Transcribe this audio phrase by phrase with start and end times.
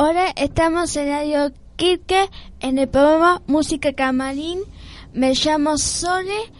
[0.00, 4.60] Ahora estamos en Radio Kirke en el programa Música Camarín.
[5.12, 6.52] Me llamo Sole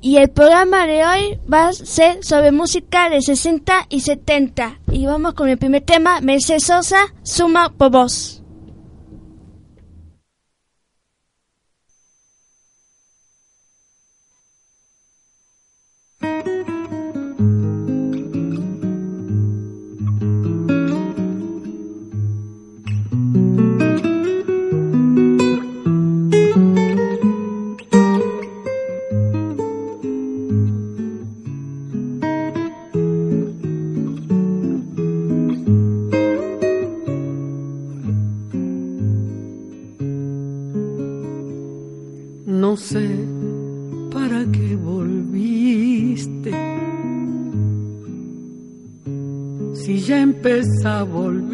[0.00, 4.78] y el programa de hoy va a ser sobre música de 60 y 70.
[4.90, 8.41] Y vamos con el primer tema, Mercedes Sosa, Suma por voz.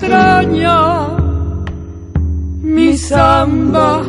[0.00, 1.08] Extraña
[2.62, 4.02] mi samba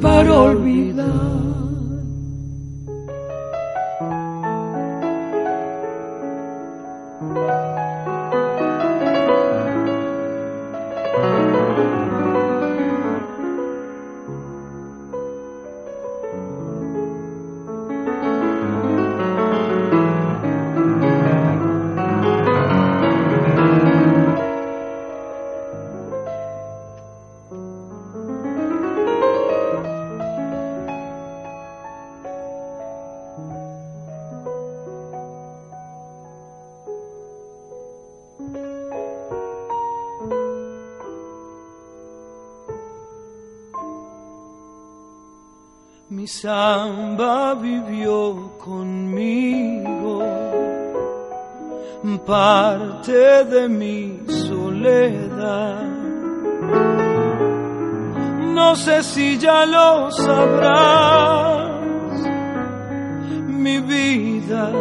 [0.00, 0.91] para olvidar.
[46.40, 50.22] Samba vivió conmigo,
[52.24, 55.84] parte de mi soledad.
[58.58, 61.70] No sé si ya lo sabrás,
[63.46, 64.72] mi vida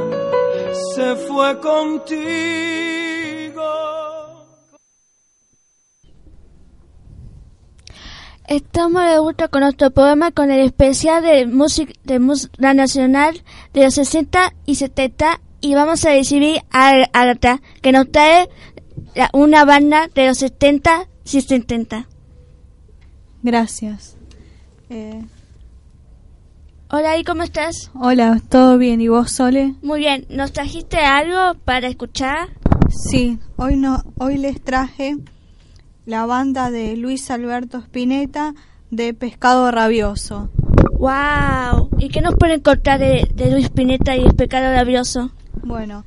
[0.96, 2.81] se fue contigo.
[8.74, 13.84] Estamos de vuelta con nuestro programa con el especial de música de música nacional de
[13.84, 18.48] los 60 y 70 y vamos a recibir a Arta que nos trae
[19.34, 22.08] una banda de los 70 y 70.
[23.44, 24.16] Gracias.
[24.90, 25.22] Eh...
[26.92, 27.92] Hola, ¿y cómo estás?
[27.94, 29.02] Hola, ¿todo bien?
[29.02, 29.76] ¿Y vos, Sole?
[29.82, 30.26] Muy bien.
[30.30, 32.48] ¿Nos trajiste algo para escuchar?
[32.90, 35.18] Sí, hoy, no, hoy les traje
[36.06, 38.56] la banda de Luis Alberto Spinetta
[38.90, 40.50] de Pescado Rabioso.
[41.00, 41.90] ¡Wow!
[42.00, 45.32] ¿Y qué nos pueden contar de, Luis Spinetta y el Pescado Rabioso?
[45.64, 46.06] Bueno,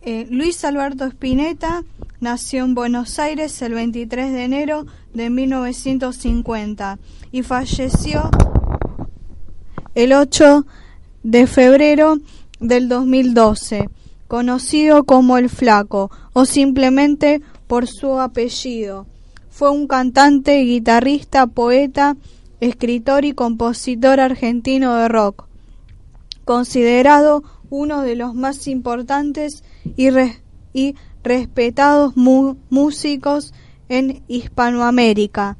[0.00, 1.84] eh, Luis Alberto Spinetta
[2.20, 6.98] nació en Buenos Aires el 23 de enero de 1950
[7.30, 8.30] y falleció
[9.94, 10.66] el 8
[11.22, 12.18] de febrero
[12.60, 13.88] del 2012,
[14.26, 19.06] conocido como El Flaco o simplemente por su apellido.
[19.48, 22.18] Fue un cantante, guitarrista, poeta,
[22.60, 25.46] escritor y compositor argentino de rock,
[26.44, 29.64] considerado uno de los más importantes
[29.96, 30.10] y,
[31.24, 33.54] respetados músicos
[33.88, 35.56] en Hispanoamérica.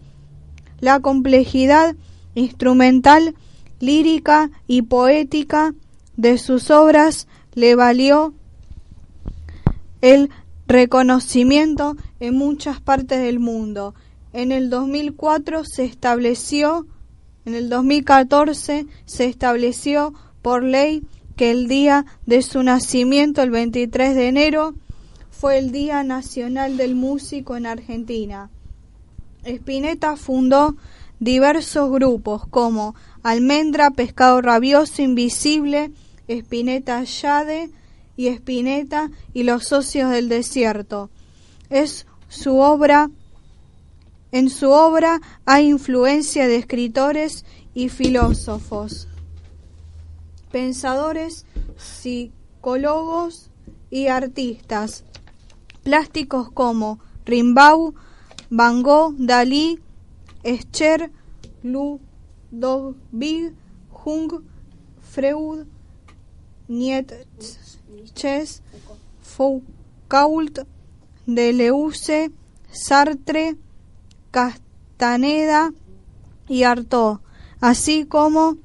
[0.80, 1.96] La complejidad
[2.34, 3.34] instrumental,
[3.80, 5.72] lírica y poética
[6.18, 8.34] de sus obras le valió
[10.02, 10.28] el
[10.66, 13.94] reconocimiento en muchas partes del mundo.
[14.32, 16.86] En el 2004 se estableció,
[17.44, 21.02] en el 2014 se estableció por ley
[21.36, 24.74] que el día de su nacimiento, el 23 de enero,
[25.30, 28.50] fue el Día Nacional del Músico en Argentina.
[29.44, 30.76] Spinetta fundó
[31.18, 35.90] diversos grupos como Almendra, Pescado Rabioso, Invisible,
[36.28, 37.70] Spinetta Yade
[38.16, 41.10] y Spinetta y los Socios del Desierto.
[41.70, 43.10] Es su obra
[44.32, 47.44] en su obra hay influencia de escritores
[47.74, 49.06] y filósofos,
[50.50, 51.44] pensadores,
[51.76, 53.50] psicólogos
[53.90, 55.04] y artistas
[55.82, 57.92] plásticos como Rimbaud,
[58.48, 59.80] Van Gogh, Dalí,
[60.42, 61.10] Escher,
[61.62, 63.52] Ludwig,
[63.90, 64.32] Jung,
[65.02, 65.66] Freud,
[66.68, 67.58] Nietzsche,
[69.22, 70.66] Foucault,
[71.26, 72.30] Deleuze,
[72.70, 73.56] Sartre,
[74.30, 75.72] Castaneda
[76.48, 77.18] y Artaud,
[77.60, 78.56] así como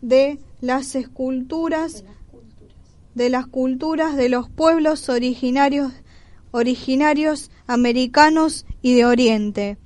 [0.00, 2.04] de las esculturas
[3.14, 5.92] de las culturas de los pueblos originarios
[6.52, 9.78] originarios americanos y de Oriente.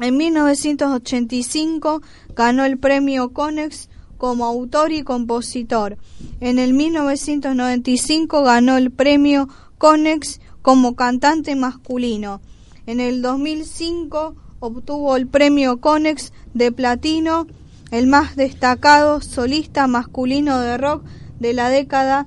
[0.00, 2.02] En 1985
[2.34, 3.90] ganó el premio Conex
[4.22, 5.98] como autor y compositor.
[6.38, 9.48] En el 1995 ganó el premio
[9.78, 12.40] Conex como cantante masculino.
[12.86, 17.48] En el 2005 obtuvo el premio Conex de platino,
[17.90, 21.02] el más destacado solista masculino de rock
[21.40, 22.26] de la década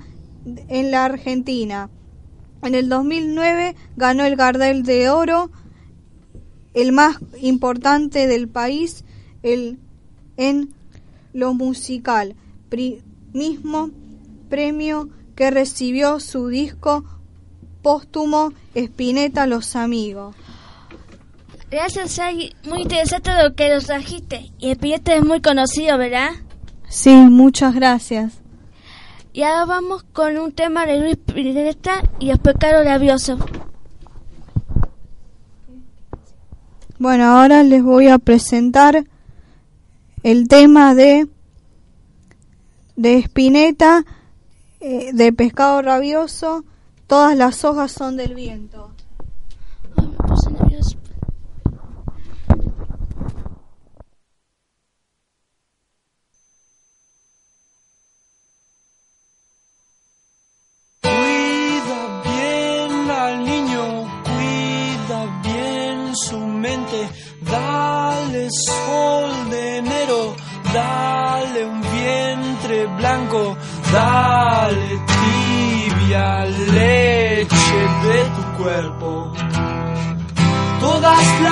[0.68, 1.90] en la Argentina.
[2.62, 5.50] En el 2009 ganó el Gardel de Oro,
[6.74, 9.06] el más importante del país
[9.44, 9.80] el,
[10.36, 10.75] en
[11.36, 12.34] lo musical,
[13.34, 13.89] mismo
[14.50, 17.04] premio que recibió su disco
[17.82, 20.34] póstumo Espineta Los Amigos.
[21.70, 22.20] Gracias,
[22.70, 24.51] Muy interesante lo que nos trajiste.
[24.60, 26.30] Y Espineta es muy conocido, ¿verdad?
[26.88, 28.39] Sí, muchas gracias.
[29.34, 33.38] Y ahora vamos con un tema de Luis Pineta y después Caro Labioso.
[36.98, 39.04] Bueno, ahora les voy a presentar
[40.25, 41.27] el tema de
[42.96, 44.03] de Espineta,
[44.79, 46.65] eh, de Pescado Rabioso,
[47.05, 48.95] todas las hojas son del viento.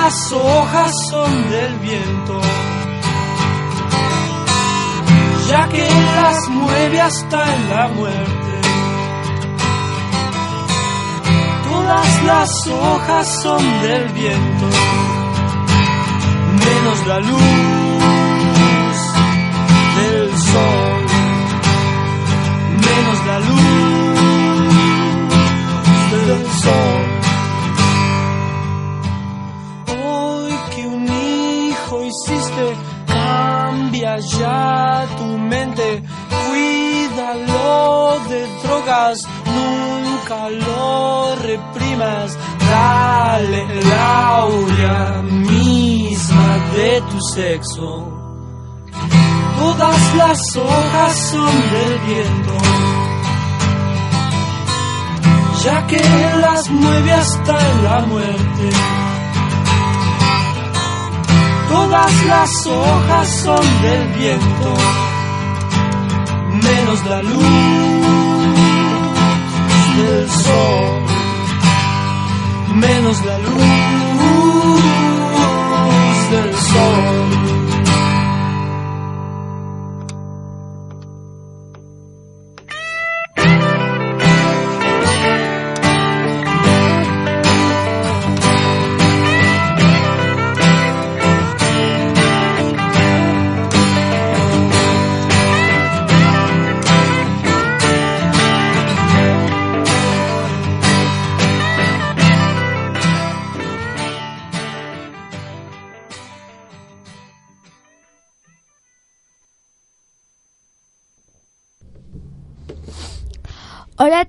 [0.04, 2.38] Las hojas son del viento,
[5.48, 8.52] ya que las mueve hasta en la muerte.
[11.70, 14.66] Todas las hojas son del viento.
[16.66, 17.40] Menos la luz
[19.96, 20.93] del sol,
[34.18, 36.02] ya tu mente,
[36.48, 42.38] cuídalo de drogas, nunca lo reprimas,
[42.70, 45.14] dale la aurea
[46.76, 48.10] de tu sexo.
[49.58, 52.56] Todas las hojas son del viento,
[55.64, 56.00] ya que
[56.40, 59.13] las mueve hasta la muerte.
[62.26, 64.74] Las hojas son del viento,
[66.62, 67.44] menos la luz
[69.96, 71.02] del sol,
[72.74, 73.54] menos la luz
[76.30, 77.43] del sol.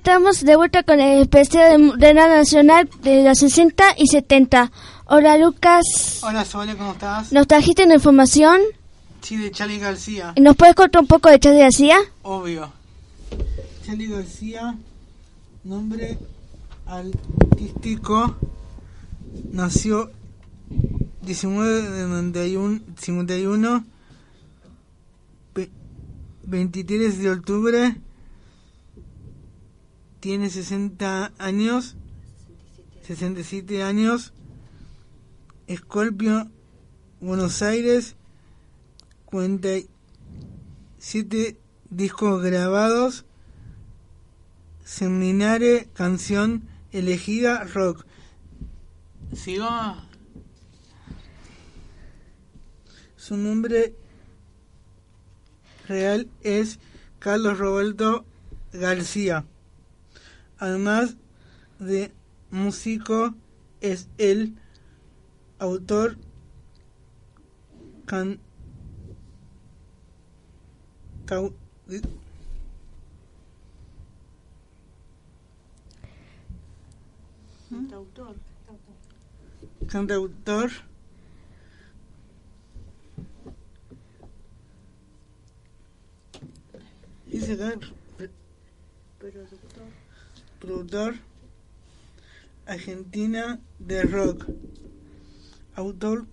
[0.06, 4.72] Estamos de vuelta con el especial de, la Nacional de los 60 y 70.
[5.06, 6.20] Hola, Lucas.
[6.22, 7.32] Hola, Sole, ¿cómo estás?
[7.32, 8.62] ¿Nos trajiste una información?
[9.22, 10.36] Sí, de Charlie García.
[10.40, 11.98] ¿Nos puedes contar un poco de Charlie García?
[12.22, 12.72] Obvio.
[13.84, 14.76] Charlie García,
[15.64, 16.20] nombre
[16.86, 18.36] artístico,
[19.54, 20.12] nació
[21.24, 23.86] 19 de 91, 51,
[26.44, 27.96] 23 de octubre,
[30.26, 31.96] tiene 60 años,
[33.04, 34.34] 67 años,
[35.68, 36.50] Escorpio,
[37.22, 38.16] Buenos Aires,
[39.26, 41.60] 47
[41.92, 43.26] discos grabados,
[44.84, 48.04] Seminare, canción elegida, rock.
[49.32, 49.70] ¿Sigo?
[53.16, 53.94] Su nombre
[55.88, 56.80] real es
[57.20, 58.26] Carlos Roberto
[58.74, 59.46] García.
[60.58, 61.18] Además
[61.80, 62.12] de
[62.50, 63.36] músico,
[63.82, 64.56] es el
[65.60, 66.18] autor,
[68.06, 68.40] can,
[77.68, 78.36] cantautor,
[79.88, 80.72] cantautor.
[87.28, 87.58] Dice
[89.20, 89.95] productor
[90.66, 91.16] productor
[92.66, 94.46] argentina de rock
[95.76, 96.26] autor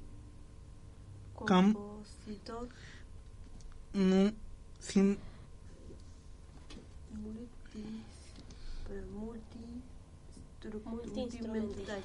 [1.34, 2.68] compositor
[3.92, 4.32] no,
[4.80, 5.18] sin
[10.84, 12.00] multi-instrumental.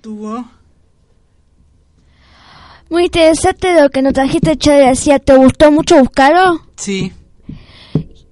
[0.00, 0.44] Tuvo
[2.90, 5.20] muy interesante lo que nos trajiste, Charlie.
[5.20, 6.62] ¿Te gustó mucho buscarlo?
[6.76, 7.12] Sí.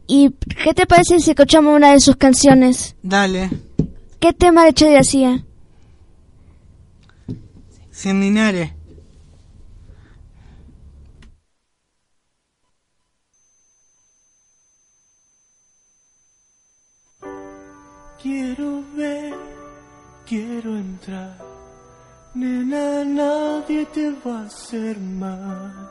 [0.06, 0.30] ¿Y
[0.62, 2.94] qué te parece si escuchamos una de sus canciones?
[3.02, 3.50] Dale.
[4.20, 5.44] ¿Qué tema de Charlie García?
[7.90, 8.74] Seminare.
[18.22, 19.34] Quiero ver,
[20.26, 21.38] quiero entrar.
[22.34, 25.90] Nena, nadie te va a hacer mal,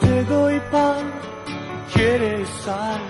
[0.00, 1.04] Te doy pan,
[1.92, 3.00] quieres sal,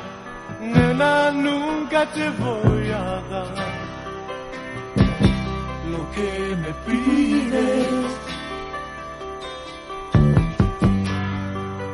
[0.60, 3.71] nena, nunca te voy a dar
[6.14, 8.06] que me pides.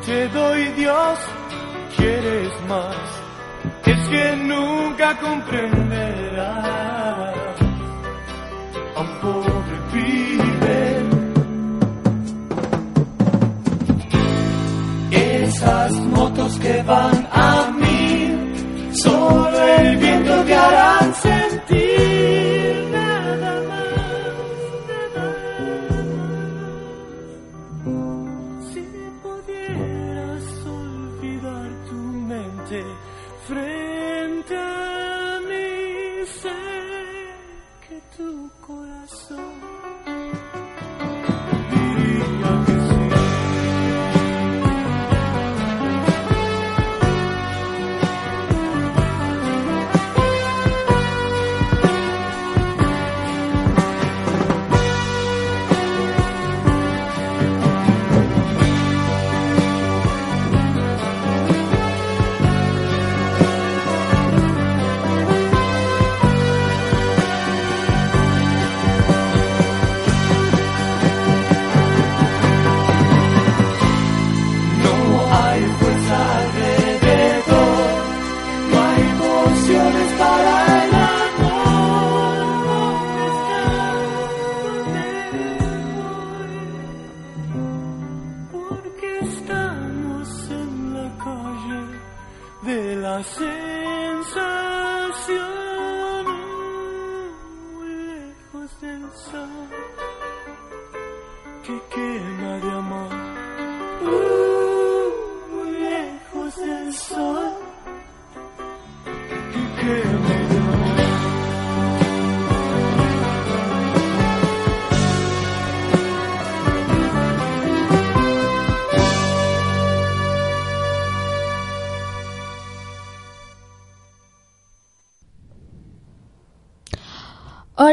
[0.06, 1.18] Te doy Dios,
[1.96, 2.96] quieres más,
[3.84, 6.46] es que nunca comprenderás
[8.96, 11.18] a un pobre pibe.
[15.48, 20.97] esas motos que van a mí, solo el viento te harán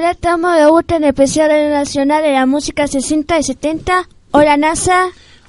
[0.06, 4.08] Hola, estamos de vuelta en el nacional de la música 60 y 70.
[4.30, 5.08] Hola, NASA.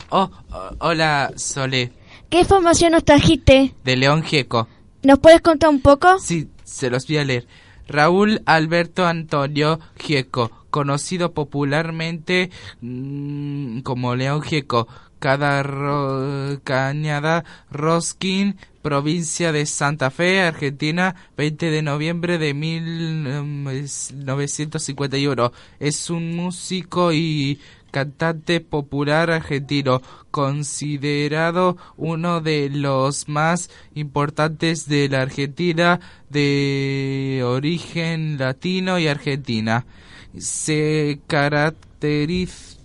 [0.09, 1.93] Oh, oh, hola, Sole,
[2.31, 3.75] ¿Qué información nos trajiste?
[3.85, 4.67] de León Gieco.
[5.03, 6.19] ¿Nos puedes contar un poco?
[6.21, 7.47] Sí, se los voy a leer.
[7.87, 12.49] Raúl Alberto Antonio Gieco, conocido popularmente
[12.81, 15.65] mm, como León Gieco, cada
[16.65, 25.53] Cañada Rosquín, provincia de Santa Fe, Argentina, 20 de noviembre de 1951.
[25.81, 35.23] Es un músico y cantante popular argentino, considerado uno de los más importantes de la
[35.23, 35.99] Argentina
[36.29, 39.87] de origen latino y argentina.
[40.39, 42.77] Se caracteriza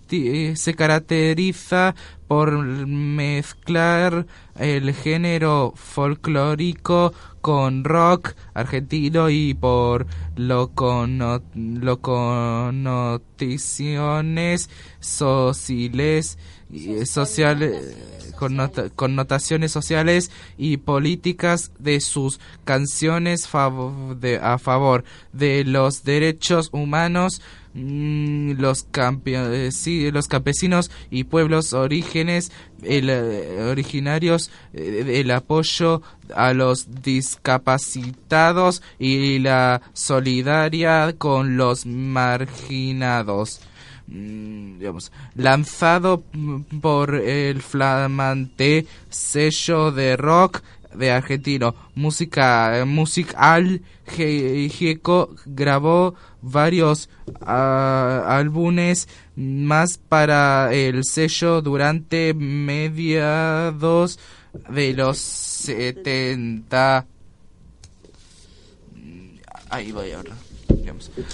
[0.55, 1.95] se caracteriza
[2.31, 2.51] por
[2.87, 4.25] mezclar
[4.57, 14.69] el género folclórico con rock argentino y por lo, cono- lo connotaciones
[15.01, 16.37] sociales
[16.71, 17.97] y sociales.
[18.39, 23.47] connota- connotaciones sociales y políticas de sus canciones
[24.19, 27.39] de- a favor de los derechos humanos
[27.73, 28.87] mm, los,
[29.25, 32.51] eh, sí, los campesinos y pueblos orígenes
[32.83, 36.01] el, eh, originarios eh, el apoyo
[36.35, 43.61] a los discapacitados y la solidaria con los marginados.
[44.07, 44.81] Mm,
[45.35, 46.23] lanzado
[46.81, 50.61] por el flamante sello de rock
[50.93, 51.75] de argentino.
[51.95, 57.09] Música musical Gieco grabó varios
[57.41, 64.19] ah, álbumes más para el sello durante mediados
[64.69, 67.05] de los 70
[69.71, 70.35] ahí voy ahora.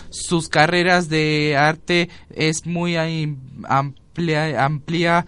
[0.10, 3.36] Sus carreras de arte es muy ahí
[4.18, 5.26] amplia,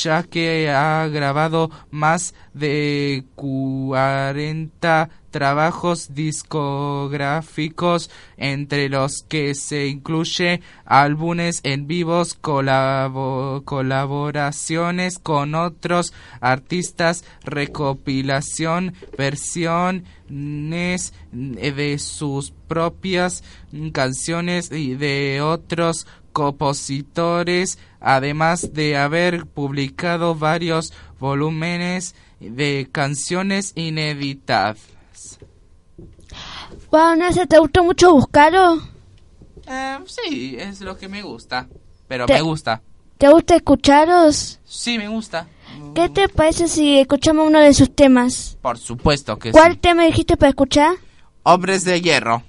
[0.00, 11.60] ya que ha grabado más de 40 trabajos discográficos entre los que se incluye álbumes
[11.62, 23.44] en vivos, colabo- colaboraciones con otros artistas, recopilación, versiones de sus propias
[23.92, 34.76] canciones y de otros compositores, además de haber publicado varios volúmenes de canciones inéditas.
[36.90, 38.82] Wow, NASA, ¿te gustó mucho buscarlo?
[39.66, 41.68] Eh, sí, es lo que me gusta.
[42.06, 42.82] Pero me gusta.
[43.16, 44.60] ¿Te gusta escucharos?
[44.66, 45.48] Sí, me gusta.
[45.94, 48.58] ¿Qué te parece si escuchamos uno de sus temas?
[48.60, 49.78] Por supuesto que ¿Cuál sí.
[49.78, 50.96] tema dijiste para escuchar?
[51.44, 52.42] Hombres de hierro.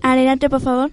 [0.00, 0.92] Adelante, por favor.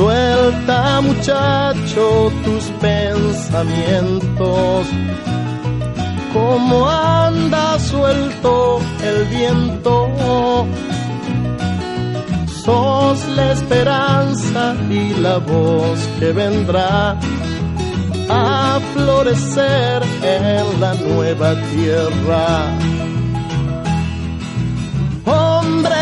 [0.00, 4.86] Suelta muchacho tus pensamientos,
[6.32, 10.66] como anda suelto el viento.
[12.64, 17.18] Sos la esperanza y la voz que vendrá
[18.30, 22.72] a florecer en la nueva tierra.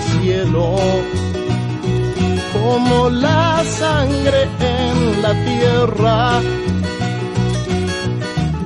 [0.00, 0.76] Cielo,
[2.52, 6.40] como la sangre en la tierra.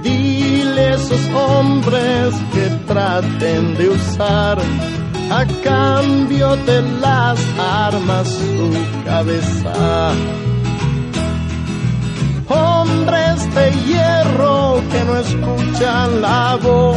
[0.03, 4.59] Dile a esos hombres que traten de usar
[5.31, 10.13] a cambio de las armas su cabeza
[12.51, 16.97] hombres de hierro que no escuchan la voz,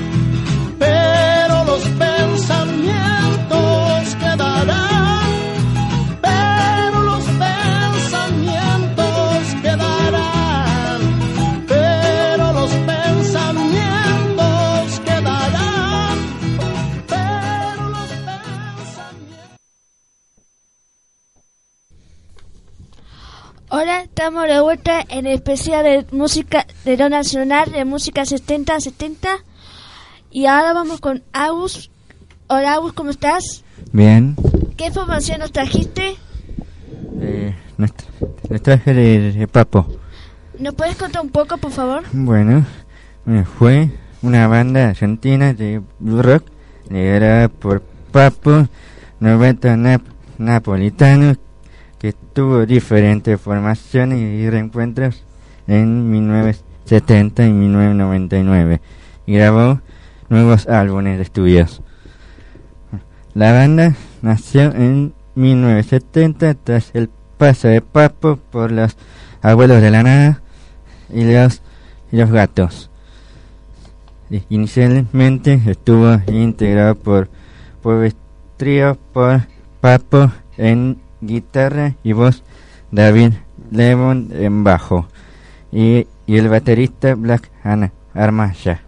[24.23, 29.15] estamos de vuelta en el especial de música de lo nacional de música 70-70
[30.29, 31.89] y ahora vamos con Agus.
[32.45, 33.63] Hola Agus, ¿cómo estás?
[33.91, 34.35] Bien,
[34.77, 36.17] ¿Qué información nos trajiste?
[37.19, 39.87] eh, nos, tra- traje de, de Papo.
[40.59, 42.03] ¿Nos puedes contar un poco, por favor?
[42.13, 42.63] Bueno,
[43.25, 43.89] eh, fue
[44.21, 46.45] una banda argentina de blue rock
[46.91, 47.81] liderada por
[48.11, 48.67] Papo,
[49.19, 50.03] Norberto Nap-
[50.37, 51.35] Napolitano,
[52.01, 55.23] que tuvo diferentes formaciones y reencuentros
[55.67, 58.81] en 1970 y 1999
[59.27, 59.81] y grabó
[60.27, 61.83] nuevos álbumes de estudios.
[63.35, 68.97] La banda nació en 1970 tras el paso de Papo por los
[69.43, 70.41] abuelos de la nada
[71.13, 71.61] y los,
[72.09, 72.89] los gatos.
[74.49, 77.29] Inicialmente estuvo integrado por,
[77.83, 78.11] por
[78.57, 79.41] trío por
[79.81, 82.43] Papo en guitarra y voz,
[82.91, 83.33] David
[83.71, 85.07] Levon en bajo
[85.71, 88.81] y, y el baterista Black Ana Armaya.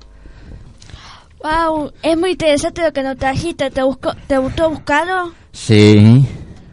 [1.41, 3.69] Wow, es muy interesante lo que nos trajiste.
[3.69, 5.34] ¿Te, buscó, te gustó buscarlo?
[5.52, 6.26] Sí,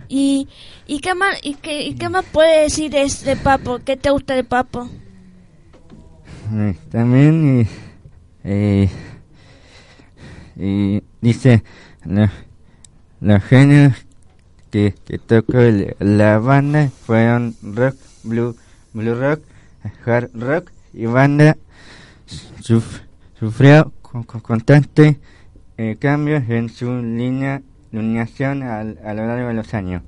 [0.08, 0.48] ¿Y,
[0.86, 3.78] y, qué, más, y, qué, y qué más puedes decir de, de Papo?
[3.84, 4.88] ¿Qué te gusta de Papo?
[6.52, 7.60] Eh, también
[8.44, 8.90] eh, eh,
[10.56, 11.62] y dice
[12.04, 12.28] lo-
[13.20, 13.94] los géneros
[14.70, 15.58] que, que tocó
[15.98, 18.56] la banda fueron rock, blue,
[18.92, 19.40] blue rock,
[20.06, 21.56] hard rock y banda
[22.60, 23.00] suf-
[23.38, 25.18] sufrió con, con constante
[25.76, 30.02] eh, cambios en su línea iluminación al- a lo largo de los años.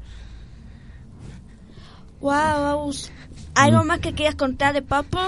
[2.21, 2.93] Wow.
[3.55, 5.19] ¿Algo más que quieras contar de Papo?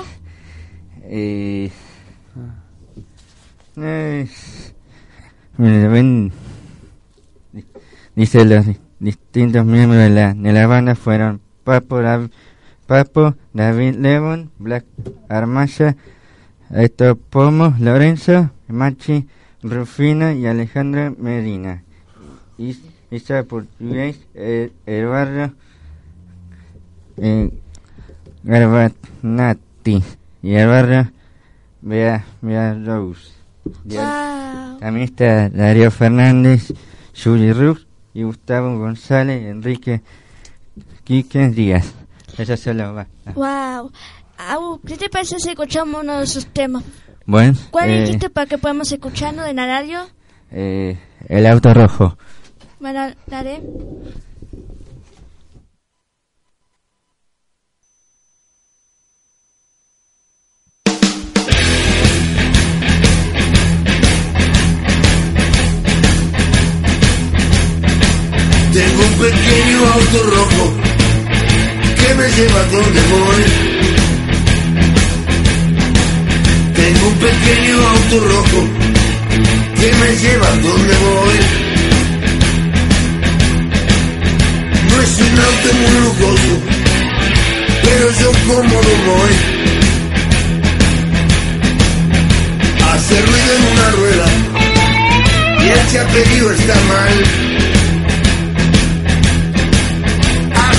[1.02, 1.70] Eh,
[3.76, 4.28] eh,
[5.58, 6.32] ven,
[7.52, 7.64] di-
[8.14, 12.30] dice di- distintos miembros de la, de la banda fueron Papo, Dav-
[12.86, 14.84] Papo David Levon, Black
[15.28, 15.96] Armaya,
[16.70, 19.26] Héctor Pomo, Lorenzo, Machi,
[19.62, 21.82] Rufino y Alejandra Medina.
[22.58, 25.52] Is- Isa Portugués, el, el barrio
[27.18, 27.50] eh,
[28.42, 30.02] Garbanati
[30.42, 31.10] y el barrio
[31.82, 33.30] Bea, Bea Rose.
[33.88, 34.78] Y Wow.
[34.80, 36.72] También está Darío Fernández,
[37.22, 40.00] Juli Rux y Gustavo González, Enrique
[41.04, 41.92] Quique Díaz.
[42.38, 43.06] Eso solo va.
[43.34, 43.90] Wow.
[44.38, 46.82] Au, ¿Qué te parece si escuchamos uno de sus temas?
[47.26, 50.00] Bueno, ¿Cuál eh, dijiste para que podamos escucharlo de la radio?
[50.50, 50.98] eh,
[51.28, 52.16] el auto rojo.
[52.80, 53.62] Bueno, daré.
[68.74, 70.74] Tengo un pequeño auto rojo
[71.94, 73.44] que me lleva donde voy.
[76.74, 78.68] Tengo un pequeño auto rojo
[79.78, 81.38] que me lleva donde voy.
[84.90, 86.54] No es un auto muy lujoso,
[87.84, 89.34] pero yo cómodo voy.
[92.90, 94.26] Hace ruido en una rueda
[95.62, 97.43] y el chaperío está mal.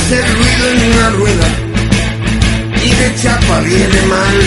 [0.05, 1.47] Hace ruido en una rueda
[2.83, 4.37] y de chapa viene mal.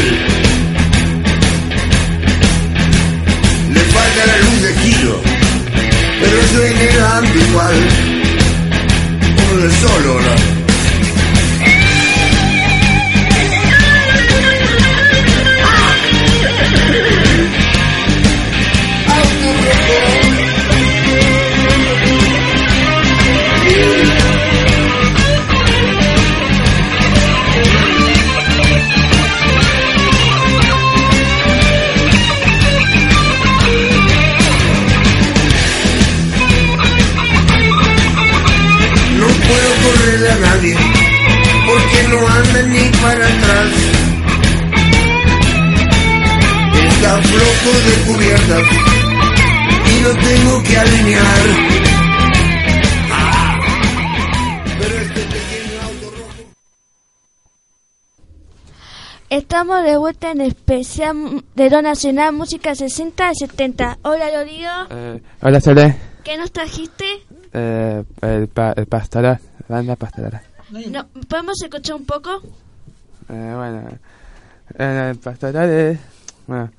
[3.74, 5.20] Le falta la luz de giro,
[6.20, 7.74] pero eso en el igual,
[9.36, 10.57] como el sol ahora.
[43.08, 43.68] Para atrás.
[46.88, 48.64] Está flojo de cubiertas
[49.86, 51.40] y lo tengo que alinear.
[53.10, 53.60] Ah,
[54.78, 56.54] Pero este pequeño auto rojo.
[59.30, 63.98] Estamos de vuelta en especial de Lo Nacional Música 60 y 70.
[64.02, 64.70] Hola, Rodrigo.
[64.90, 65.96] Eh, hola, Sole.
[66.24, 67.06] ¿Qué nos trajiste?
[67.54, 70.42] Eh, el, pa el pastoral, banda pastoral.
[70.90, 72.42] No, ¿Podemos escuchar un poco?
[73.28, 73.88] Eh, bueno,
[74.76, 75.98] en el pastoral es.
[76.46, 76.70] Bueno,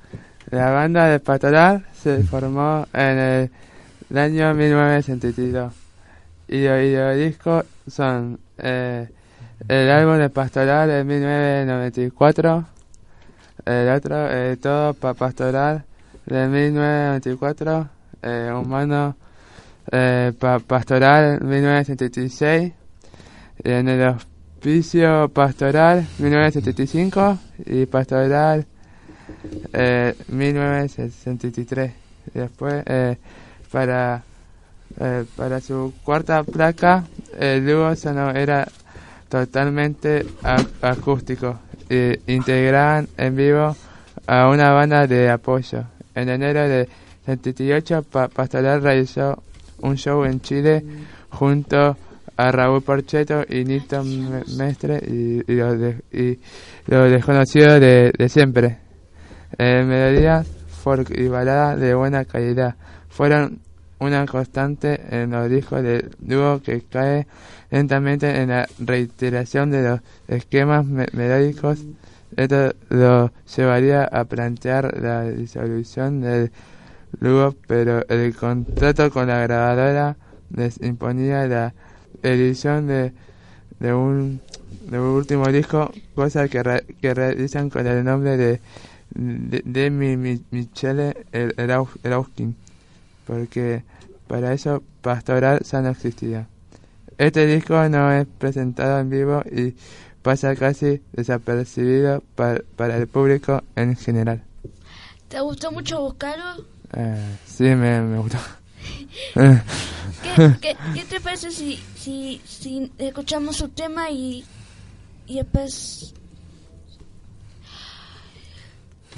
[0.51, 3.49] la banda de pastoral se formó en
[4.09, 5.73] el, año 1962.
[6.47, 9.07] Y los, y los discos son eh,
[9.67, 12.65] el álbum de pastoral de 1994,
[13.65, 15.83] el otro, eh, todo pa pastoral
[16.25, 17.89] de 1994,
[18.21, 19.15] eh, humano
[19.91, 22.73] eh, pa pastoral 1976,
[23.63, 24.15] en el
[24.63, 28.65] hospicio pastoral 1975 y pastoral
[29.71, 31.93] eh, 1963.
[32.33, 33.15] Después, eh,
[33.71, 34.21] para,
[34.99, 37.05] eh, para su cuarta placa,
[37.39, 37.89] el dúo
[38.35, 38.67] era
[39.29, 41.57] totalmente ac- acústico
[41.89, 43.73] e integraban en vivo
[44.27, 45.85] a una banda de apoyo.
[46.13, 46.89] En enero de
[47.25, 49.41] 78, Pa- Pastoral realizó
[49.81, 50.83] un show en Chile
[51.29, 51.97] junto a
[52.51, 56.01] Raúl Porcheto y Nito Me- Mestre y, y los, de-
[57.11, 58.77] desconocidos de, siempre.
[59.57, 60.47] Eh, melodías,
[61.13, 62.75] y baladas de buena calidad
[63.09, 63.59] fueron
[63.99, 67.27] una constante en los discos del dúo que cae
[67.69, 71.79] lentamente en la reiteración de los esquemas me- melódicos.
[72.37, 76.51] Esto lo llevaría a plantear la disolución del
[77.19, 80.15] dúo, pero el contrato con la grabadora
[80.55, 81.73] les imponía la
[82.23, 83.11] edición de,
[83.79, 84.41] de un
[84.89, 88.59] de un último disco, cosa que, re- que realizan con el nombre de
[89.11, 92.55] de, de mi, mi- Michele el, el, Au- el Auskin,
[93.25, 93.83] porque
[94.27, 96.47] para eso Pastoral ya no existía.
[97.17, 99.75] Este disco no es presentado en vivo y
[100.21, 104.43] pasa casi desapercibido par- para el público en general.
[105.27, 106.63] ¿Te gustó mucho buscarlo?
[106.93, 108.37] Eh, sí, me, me gustó.
[110.35, 114.43] ¿Qué, qué, qué te parece si, si, si escuchamos su tema y,
[115.27, 116.13] y después...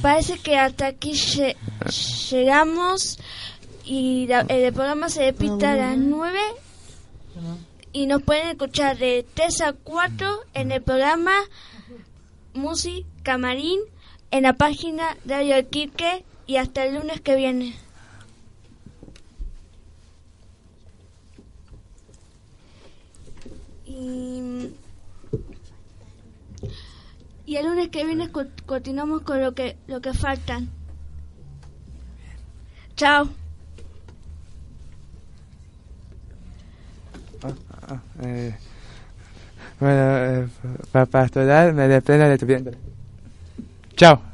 [0.01, 1.55] Parece que hasta aquí lle-
[2.31, 3.19] llegamos
[3.85, 6.39] y el programa se repite a las 9
[7.93, 11.33] y nos pueden escuchar de 3 a 4 en el programa
[12.53, 13.79] Music Camarín
[14.31, 17.75] en la página Radio Quique y hasta el lunes que viene.
[27.51, 28.29] y el lunes que viene
[28.65, 30.69] continuamos con lo que, lo que faltan.
[32.95, 33.27] Chao.
[37.43, 37.53] Ah,
[37.89, 38.55] ah, eh,
[39.81, 40.47] bueno, eh,
[40.93, 42.77] para pastoral me depende de tu vientre.
[43.97, 44.30] Chao.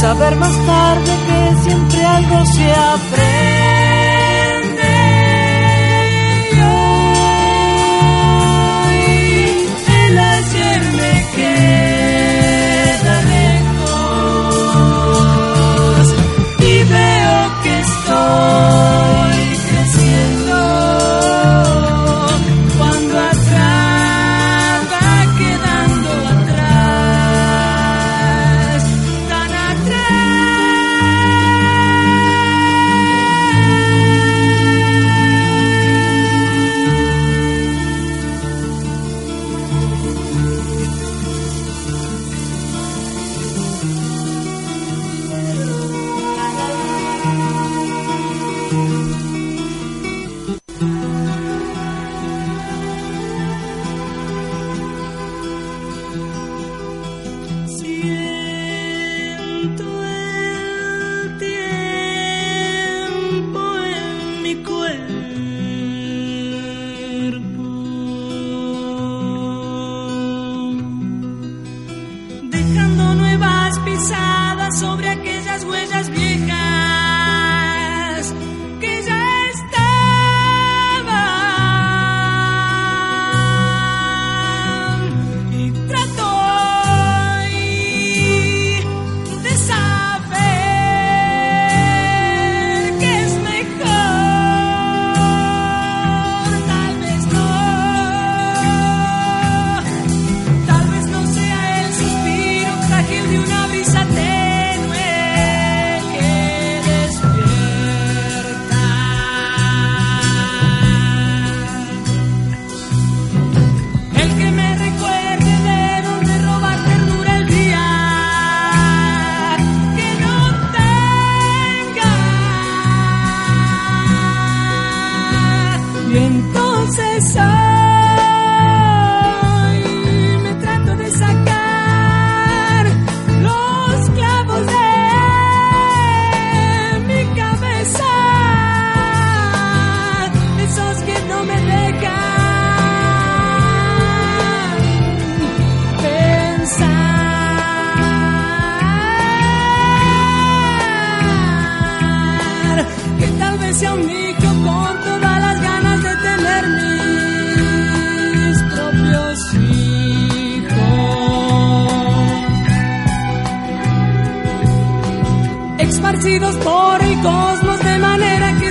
[0.00, 3.59] saber más tarde que siempre algo se aprende.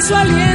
[0.10, 0.49] casualidad.